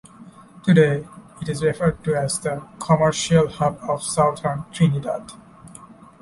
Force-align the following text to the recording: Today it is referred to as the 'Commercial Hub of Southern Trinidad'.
Today 0.63 1.05
it 1.43 1.47
is 1.47 1.61
referred 1.61 2.03
to 2.05 2.15
as 2.15 2.39
the 2.39 2.65
'Commercial 2.79 3.47
Hub 3.47 3.77
of 3.87 4.01
Southern 4.01 4.65
Trinidad'. 4.73 5.33